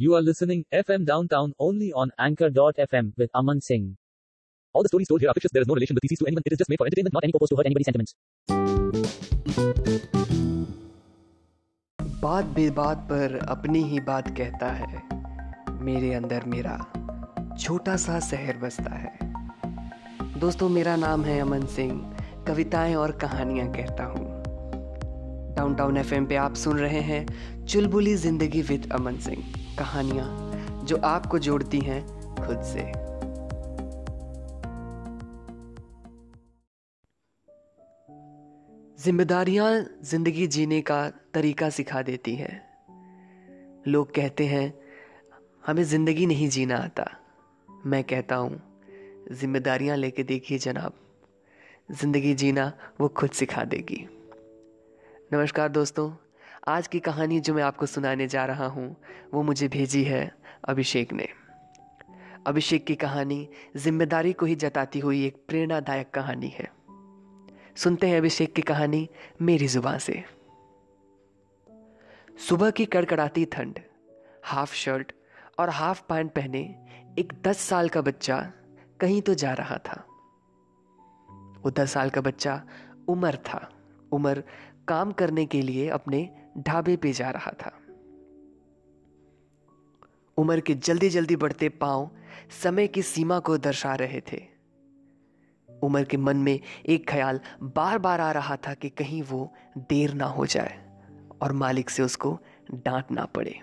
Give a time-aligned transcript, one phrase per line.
[0.00, 3.98] You are listening FM Downtown only on Anchor.fm with Aman Singh.
[4.74, 5.52] All the stories told here are fictitious.
[5.52, 6.42] There is no relation to thesis to anyone.
[6.46, 8.14] It is just made for entertainment, not any purpose to hurt anybody's sentiments.
[12.22, 15.02] बात बेबात पर अपनी ही बात कहता है
[15.84, 16.78] मेरे अंदर मेरा
[17.60, 24.04] छोटा सा शहर बसता है दोस्तों मेरा नाम है अमन सिंह कविताएँ और कहानियाँ कहता
[24.16, 24.28] हूँ
[25.56, 27.24] डाउनटाउन एफएम पे आप सुन रहे हैं
[27.64, 32.02] चुलबुली ज़िंदगी विद अमन सिंह कहानियाँ जो आपको जोड़ती हैं
[32.36, 32.92] खुद से।
[39.04, 42.62] जिम्मेदारियाँ ज़िंदगी जीने का तरीका सिखा देती हैं।
[43.88, 44.74] लोग कहते हैं,
[45.66, 47.10] हमें ज़िंदगी नहीं जीना आता।
[47.86, 48.60] मैं कहता हूँ,
[49.32, 50.92] जिम्मेदारियाँ लेके देखिए जनाब।
[51.90, 54.08] ज़िंदगी जीना वो खुद सिखा देगी।
[55.32, 56.29] नमस्कार दोस्तों
[56.68, 58.96] आज की कहानी जो मैं आपको सुनाने जा रहा हूँ,
[59.34, 61.28] वो मुझे भेजी है अभिषेक ने।
[62.46, 66.68] अभिषेक की कहानी ज़िम्मेदारी को ही जताती हुई एक प्रेरणादायक कहानी है।
[67.76, 69.08] सुनते हैं अभिषेक की कहानी
[69.42, 70.24] मेरी ज़ुबान से।
[72.48, 73.78] सुबह की कड़कड़ाती ठंड,
[74.44, 75.12] हाफ़ शर्ट
[75.58, 76.86] और हाफ़ पैंट पहने
[77.18, 78.52] एक दस साल का बच्चा
[79.00, 80.04] कहीं तो जा रहा था।
[81.62, 82.62] वो दस साल का बच्चा
[83.08, 83.68] उमर था।
[84.12, 84.42] उमर
[84.88, 87.72] काम करने के लिए अपने ढाबे पे जा रहा था।
[90.36, 92.10] उम्र के जल्दी जल्दी बढ़ते पाँव
[92.62, 94.42] समय की सीमा को दर्शा रहे थे।
[95.82, 100.14] उमर के मन में एक ख्याल बार बार आ रहा था कि कहीं वो देर
[100.14, 101.02] ना हो जाए
[101.42, 102.38] और मालिक से उसको
[102.74, 103.60] डांट ना पड़े।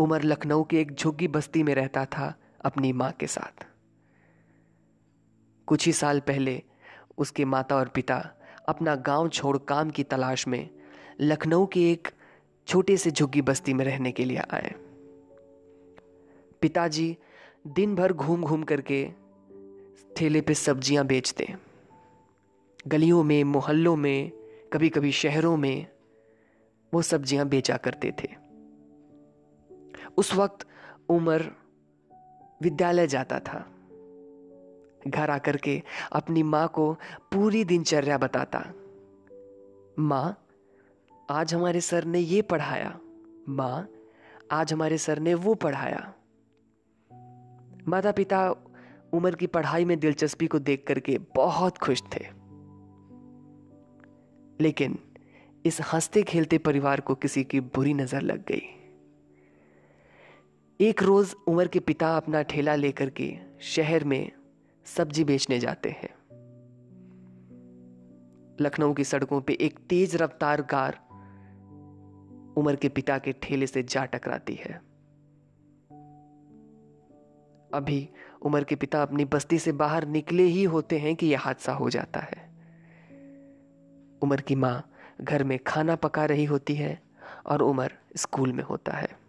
[0.00, 3.66] उमर लखनऊ की एक झुग्गी बस्ती में रहता था अपनी माँ के साथ।
[5.66, 6.62] कुछ ही साल पहले
[7.18, 8.34] उसके माता और पिता
[8.68, 10.70] अपना गाँव छोड़ काम की तलाश में
[11.20, 12.08] लखनऊ के एक
[12.66, 14.74] छोटे से झुग्गी बस्ती में रहने के लिए आए।
[16.60, 17.16] पिताजी
[17.66, 19.04] दिन भर घूम घूम करके
[20.16, 21.54] ठेले पे सब्ज़ियाँ बेचते।
[22.88, 24.30] गलियों में, मोहल्लों में
[24.72, 25.86] कभी कभी शहरों में
[26.92, 28.28] वो सब्ज़ियाँ बेचा करते थे।
[30.16, 30.66] उस वक्त
[31.08, 31.50] उमर
[32.62, 33.66] विद्यालय जाता था।
[35.08, 35.82] घर आकर के
[36.12, 36.92] अपनी माँ को
[37.32, 38.66] पूरी दिनचर्या बताता।
[39.98, 40.46] माँ,
[41.30, 43.00] आज हमारे सर ने ये पढ़ाया।
[43.48, 43.88] माँ,
[44.50, 46.14] आज हमारे सर ने वो पढ़ाया।
[47.88, 48.50] माता पिता
[49.12, 52.26] उमर की पढ़ाई में दिलचस्पी को देख करके बहुत खुश थे।
[54.60, 54.98] लेकिन
[55.66, 58.78] इस हँसते खेलते परिवार को किसी की बुरी नज़र लग गई।
[60.80, 64.32] एक रोज उमर के पिता अपना ठेला लेकर के शहर में
[64.84, 66.14] सब्ज़ी बेचने जाते हैं।
[68.60, 70.98] लखनऊ की सड़कों पे एक तेज रफ्तार कार
[72.56, 74.82] उमर के पिता के ठेले से जा टकराती है।
[77.74, 78.08] अभी
[78.42, 81.90] उमर के पिता अपनी बस्ती से बाहर निकले ही होते हैं कि यह हादसा हो
[81.90, 82.50] जाता है।
[84.22, 87.02] उमर की माँ घर में खाना पका रही होती है
[87.46, 89.21] और उमर स्कूल में होता है।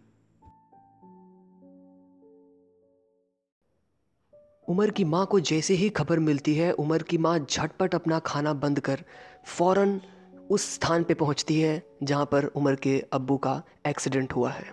[4.68, 8.52] उमर की माँ को जैसे ही खबर मिलती है, उमर की माँ झटपट अपना खाना
[8.52, 9.04] बंद कर
[9.46, 10.00] फ़ौरन
[10.50, 14.64] उस स्थान पे पहुँचती है, जहाँ पर उमर के अब्बू का एक्सीडेंट हुआ है।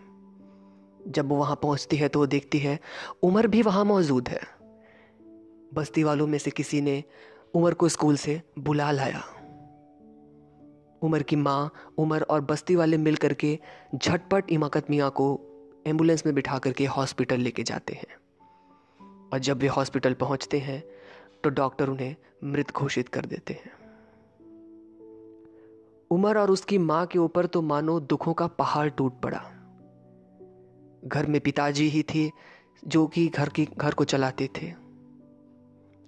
[1.07, 2.79] जब वो वहाँ पहुँचती है तो वो देखती है,
[3.23, 4.39] उमर भी वहाँ मौजूद है।
[5.73, 7.03] बस्ती वालों में से किसी ने
[7.53, 9.23] उमर को स्कूल से बुला लाया।
[11.01, 13.59] उमर की माँ, उमर और बस्ती वाले मिल करके
[13.95, 15.39] झटपट इमाकत मियाँ को
[15.87, 18.20] एंबुलेंस में बिठा करके हॉस्पिटल लेके जाते हैं।
[19.33, 20.83] और जब वे हॉस्पिटल पहुँचते हैं
[21.43, 23.71] तो डॉक्टर उन्हें मृत घोषित कर देते हैं।
[26.11, 29.41] उमर और उसकी माँ के ऊपर तो मानो दुखों का पहाड़ टूट पड़ा।
[31.05, 32.31] घर में पिताजी ही थे,
[32.87, 34.71] जो कि घर की, घर को चलाते थे।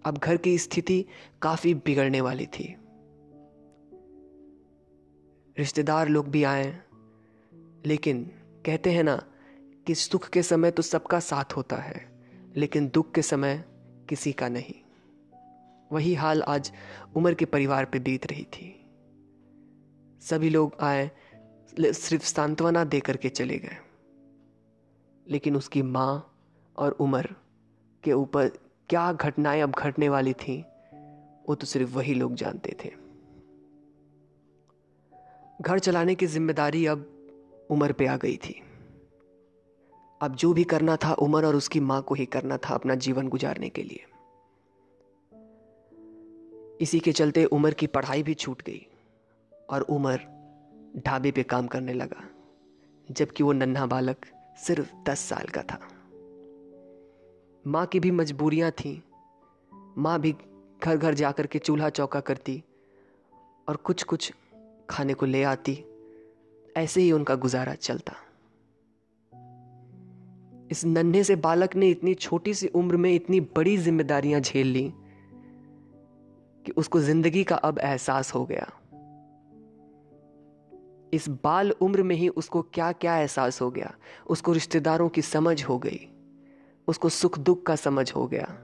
[0.06, 1.06] अब घर की स्थिति
[1.42, 2.76] काफ़ी बिगड़ने वाली थी।
[5.58, 6.82] रिश्तेदार लोग भी आए,
[7.86, 8.32] लेकिन
[8.66, 9.24] कहते हैं ना
[9.88, 12.13] कि सुख के समय तो सबका साथ होता है।
[12.58, 13.64] लेकिन दुख के समय
[14.10, 14.74] किसी का नहीं।
[15.92, 16.72] वही हाल आज
[17.16, 18.70] उमर के परिवार पे बीत रही थी।
[20.22, 21.12] सभी लोग आए
[21.80, 23.78] सिर्फ़ सांत्वना दे करके चले गए।
[25.28, 26.40] लेकिन उसकी माँ
[26.78, 27.36] और उमर
[28.04, 28.48] के ऊपर
[28.90, 30.62] क्या घटनाएँ अब घटने वाली थी,
[31.50, 32.92] वो तो सिर्फ़ वही लोग जानते थे।
[35.62, 37.10] घर चलाने की ज़िम्मेदारी अब
[37.70, 38.62] उमर पे आ गई थी।
[40.24, 43.28] अब जो भी करना था उमर और उसकी माँ को ही करना था अपना जीवन
[43.28, 44.06] गुजारने के लिए।
[46.82, 48.86] इसी के चलते उमर की पढ़ाई भी छूट गई
[49.70, 50.22] और उमर
[51.06, 52.24] ढाबे पे काम करने लगा,
[53.12, 54.26] जबकि वो नन्हा बालक
[54.58, 55.80] सिर्फ़ दस साल का था।
[57.68, 59.00] माँ की भी मजबूरियाँ थीं।
[59.98, 60.36] माँ भी
[60.84, 62.64] घर घर जाकर के चूल्हा चौका करती
[63.68, 64.34] और कुछ कुछ
[64.90, 65.84] खाने को ले आती,
[66.78, 68.14] ऐसे ही उनका गुजारा चलता।
[70.74, 74.94] इस नन्हे से बालक ने इतनी छोटी सी उम्र में इतनी बड़ी जिम्मेदारियाँ झेल ली
[76.66, 78.72] कि उसको ज़िंदगी का अब एहसास हो गया।
[81.14, 83.94] इस बाल उम्र में ही उसको क्या क्या एहसास हो गया?
[84.28, 86.08] उसको रिश्तेदारों की समझ हो गई।
[86.88, 88.58] उसको सुख दुख का समझ हो गया।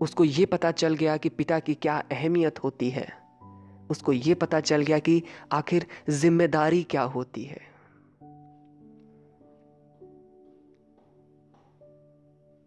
[0.00, 3.08] उसको ये पता चल गया कि पिता की क्या अहमियत होती है।
[3.90, 7.71] उसको ये पता चल गया कि आखिर ज़िम्मेदारी क्या होती है।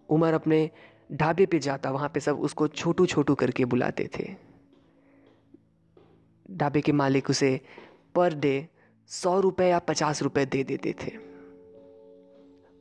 [0.10, 0.70] उमर अपने
[1.12, 4.36] ढाबे पे जाता, वहाँ पे सब उसको छोटू छोटू करके बुलाते थे।
[6.52, 7.60] ढाबे के मालिक उसे
[8.16, 8.68] पर डे
[9.10, 11.12] सौ रुपए या पचास रुपए दे देते थे।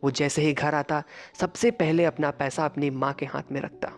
[0.03, 1.03] वो जैसे ही घर आता,
[1.41, 3.93] सबसे पहले अपना पैसा अपनी माँ के हाथ में रखता।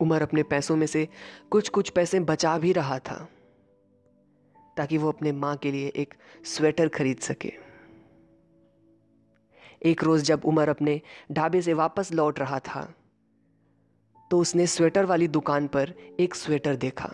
[0.00, 1.08] उमर अपने पैसों में से
[1.50, 3.28] कुछ कुछ पैसे बचा भी रहा था,
[4.76, 7.65] ताकि वो अपने माँ के लिए एक स्वेटर खरीद सके।
[9.86, 11.00] एक रोज जब उमर अपने
[11.32, 12.94] ढाबे से वापस लौट रहा था
[14.30, 17.12] तो उसने स्वेटर वाली दुकान पर एक स्वेटर देखा।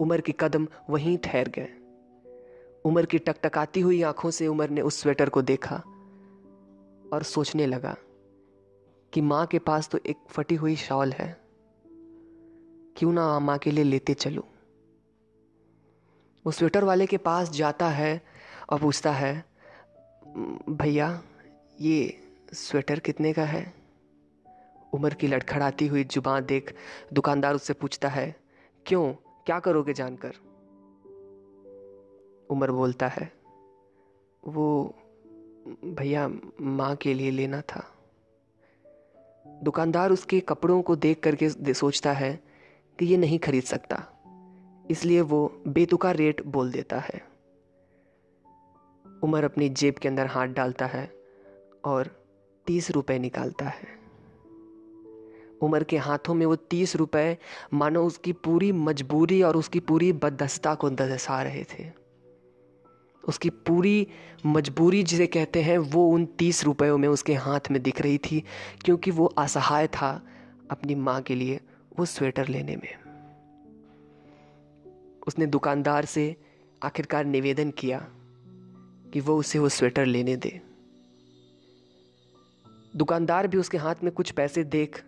[0.00, 1.68] उमर के कदम वहीं ठहर गए।
[2.84, 5.76] उमर की टकटकाती हुई आँखों से उमर ने उस स्वेटर को देखा
[7.12, 7.96] और सोचने लगा
[9.12, 11.28] कि माँ के पास तो एक फटी हुई शॉल है।
[12.96, 14.44] क्यों ना माँ के लिए लेते चलूँ?
[16.44, 18.20] वो स्वेटर वाले के पास जाता है
[18.70, 19.55] और पूछता है
[20.36, 21.08] भैया,
[21.80, 22.18] ये
[22.52, 23.72] स्वेटर कितने का है?
[24.92, 26.74] उमर की लड़खड़ाती हुई ज़ुबान देख
[27.12, 28.34] दुकानदार उससे पूछता है,
[28.86, 29.12] क्यों?
[29.46, 30.34] क्या करोगे जानकर?
[32.50, 33.30] उमर बोलता है,
[34.42, 34.94] वो
[35.84, 36.28] भैया,
[36.60, 37.84] माँ के लिए लेना था।
[39.64, 42.38] दुकानदार उसके कपड़ों को देख करके सोचता है
[42.98, 44.02] कि ये नहीं खरीद सकता,
[44.90, 47.35] इसलिए वो बेतुका रेट बोल देता है।
[49.26, 51.10] उमर अपनी जेब के अंदर हाथ डालता है
[51.84, 52.10] और
[52.66, 53.88] तीस रुपए निकालता है।
[55.62, 57.38] उमर के हाथों में वो तीस रुपए,
[57.74, 62.06] मानो उसकी पूरी मजबूरी और उसकी पूरी बदस्ता को दर्शा रहे थे।
[63.28, 64.06] उसकी पूरी
[64.46, 68.44] मजबूरी जिसे कहते हैं, वो उन तीस रुपयों में उसके हाथ में दिख रही थी,
[68.84, 70.22] क्योंकि वो असहाय था
[70.70, 71.60] अपनी माँ के लिए
[71.98, 72.94] वो स्वेटर लेने में।
[75.26, 76.36] उसने दुकानदार से
[76.82, 78.06] आखिरकार निवेदन किया
[79.16, 80.60] कि वो उसे वो स्वेटर लेने दे।
[82.96, 85.04] दुकानदार भी उसके हाथ में कुछ पैसे देख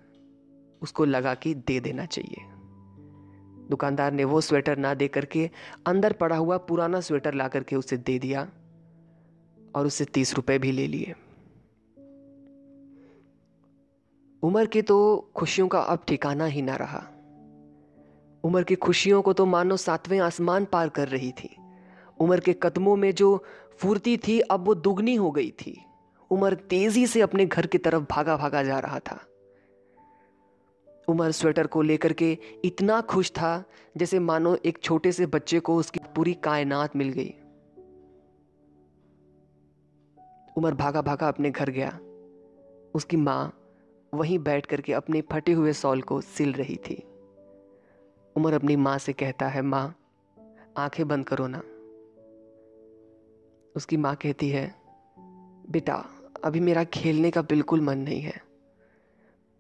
[0.82, 2.37] उसको लगा कि दे देना चाहिए।
[3.70, 5.50] दुकानदार ने वो स्वेटर ना दे करके
[5.87, 8.49] अंदर पड़ा हुआ पुराना स्वेटर ला करके उसे दे दिया
[9.75, 11.14] और उससे तीस रुपए भी ले लिए।
[14.43, 17.06] उमर की तो खुशियों का अब ठिकाना ही ना रहा।
[18.44, 21.56] उमर की खुशियों को तो मानो सातवें आसमान पार कर रही थी।
[22.20, 23.44] उमर के कदमों में जो
[23.78, 25.84] फुर्ती थी, अब वो दुगनी हो गई थी।
[26.30, 29.20] उमर तेज़ी से अपने घर की तरफ़ भागा भागा जा रहा था।
[31.08, 33.64] उमर स्वेटर को लेकर के इतना खुश था,
[33.96, 37.34] जैसे मानो एक छोटे से बच्चे को उसकी पूरी कायनात मिल गई।
[40.56, 42.00] उमर भागा भागा अपने घर गया।
[42.94, 43.55] उसकी माँ
[44.14, 47.03] वहीं बैठ करके अपने फटे हुए सॉल को सिल रही थी।
[48.36, 49.94] उमर अपनी माँ से कहता है, माँ,
[50.76, 51.62] आँखें बंद करो ना।
[53.77, 54.75] उसकी माँ कहती है,
[55.70, 56.05] बेटा,
[56.44, 58.43] अभी मेरा खेलने का बिल्कुल मन नहीं है।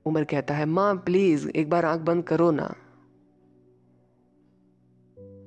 [0.06, 2.74] उमर कहता है, माँ, प्लीज़, एक बार आँख बंद करो ना।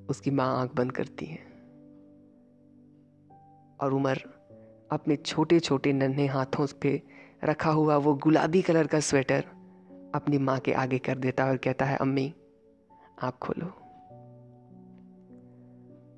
[0.10, 1.52] उसकी माँ आँख बंद करती है।
[3.82, 4.18] और उमर
[4.92, 7.02] अपने छोटे छोटे नन्हे हाथों पे
[7.44, 9.46] रखा हुआ वो गुलाबी कलर का स्वेटर
[10.16, 12.34] अपनी माँ के आगे कर देता और कहता है, अम्मी,
[13.22, 13.68] आँख खोलो।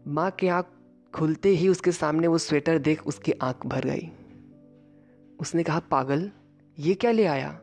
[0.07, 0.72] माँ की आँख
[1.15, 4.11] खुलते ही उसके सामने वो स्वेटर देख उसकी आँख भर गई।
[5.39, 6.31] उसने कहा, पागल,
[6.79, 7.59] ये क्या ले आया?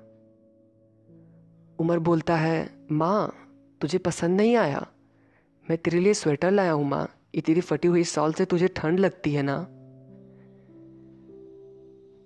[1.78, 3.34] उमर बोलता है, माँ,
[3.80, 4.86] तुझे पसंद नहीं आया।
[5.70, 9.00] मैं तेरे लिए स्वेटर लाया हूँ, माँ। ये तेरी फटी हुई सॉल से तुझे ठंड
[9.00, 9.56] लगती है ना?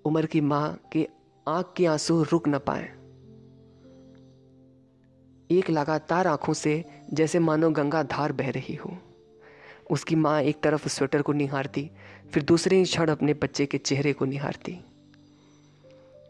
[0.05, 1.07] उमर की माँ के
[1.47, 2.85] आँख के आँसू रुक न पाए।
[5.51, 8.97] एक लगातार आँखों से, जैसे मानो गंगा धार बह रही हो।
[9.91, 11.91] उसकी माँ एक तरफ़ स्वेटर को निहारती,
[12.33, 14.79] फिर दूसरे ही क्षण अपने बच्चे के चेहरे को निहारती।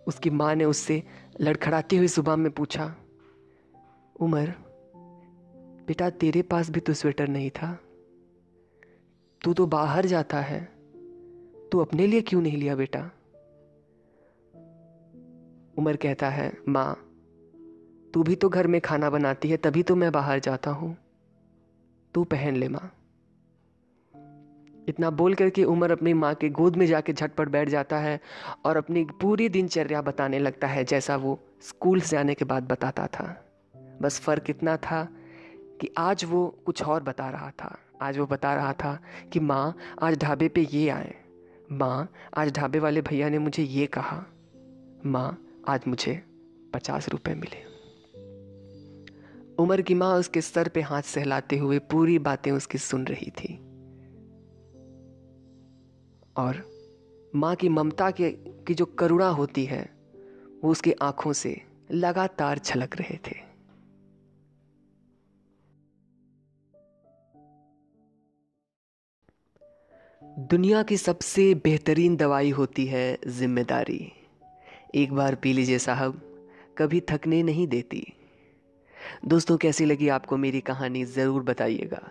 [0.07, 1.03] उसकी माँ ने उससे
[1.41, 2.95] लड़खड़ाती हुई सुबह में पूछा,
[4.19, 4.53] उमर,
[5.88, 7.79] बेटा तेरे पास भी तो स्वेटर नहीं था।
[9.43, 10.71] तू तो बाहर जाता है।
[11.71, 13.12] तू अपने लिए क्यों नहीं लिया बेटा?
[15.77, 16.95] उमर कहता है, माँ,
[18.13, 20.97] तू भी तो घर में खाना बनाती है, तभी तो मैं बाहर जाता हूँ।
[22.13, 23.04] तू पहन ले माँ।
[24.89, 28.20] इतना बोल करके उमर अपनी माँ के गोद में जाके झटपट बैठ जाता है
[28.65, 33.08] और अपनी पूरी दिनचर्या बताने लगता है, जैसा वो स्कूल से आने के बाद बताता
[33.08, 33.46] था।
[34.01, 35.08] बस फ़र्क इतना था
[35.82, 39.00] कि आज वो कुछ और बता रहा था। आज वो बता रहा था
[39.34, 41.15] कि माँ, आज ढाबे पे ये आए।
[41.72, 44.25] माँ, आज ढाबे वाले भैया ने मुझे ये कहा।
[45.06, 45.38] माँ,
[45.68, 46.24] आज मुझे
[46.74, 47.63] पचास रुपए मिले।
[49.56, 53.60] उमर की माँ उसके सर पे हाथ सहलाते हुए पूरी बातें उसकी सुन रही थी।
[56.38, 56.63] और
[57.36, 59.82] माँ की ममता के, की जो करुणा होती है,
[60.63, 61.62] वो उसकी आँखों से
[61.92, 63.44] लगातार छलक रहे थे।
[70.39, 74.12] दुनिया की सबसे बेहतरीन दवाई होती है ज़िम्मेदारी।
[74.96, 76.22] एक बार पी लीजिए साहब,
[76.77, 78.06] कभी थकने नहीं देती।
[79.25, 82.01] दोस्तों, कैसी लगी आपको मेरी कहानी, ज़रूर बताइएगा।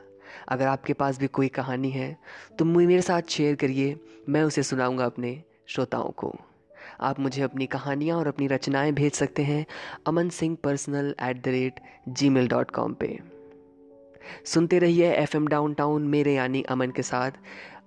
[0.49, 2.17] अगर आपके पास भी कोई कहानी है
[2.59, 3.97] तो मेरे साथ शेयर करिए,
[4.29, 6.35] मैं उसे सुनाऊँगा अपने श्रोताओं को।
[7.01, 9.65] आप मुझे अपनी कहानियाँ और अपनी रचनाएँ भेज सकते हैं
[10.07, 11.81] Aman Singh personal at the rate
[12.29, 13.17] gmail dot com पर
[14.45, 17.31] सुनते रहिए एफ़ एम डाउन टाउन मेरे यानी अमन के साथ।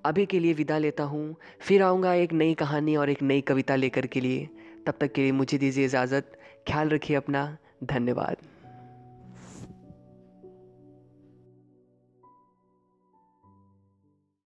[0.06, 3.76] अभी के लिए विदा लेता हूँ, फिर आऊँगा एक नई कहानी और एक नई कविता
[3.76, 4.48] लेकर के लिए।
[4.88, 6.38] तब तक के लिए मुझे दीजिए इजाज़त,
[6.68, 8.38] ख्याल रखिए अपना, धन्यवाद।